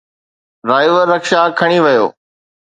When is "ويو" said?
1.83-2.05